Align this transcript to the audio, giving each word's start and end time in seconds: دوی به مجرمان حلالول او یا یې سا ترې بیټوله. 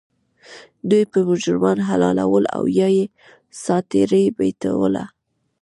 دوی 0.89 1.03
به 1.11 1.19
مجرمان 1.29 1.77
حلالول 1.89 2.45
او 2.57 2.63
یا 2.79 2.87
یې 2.97 3.05
سا 3.61 3.77
ترې 3.89 4.23
بیټوله. 4.37 5.05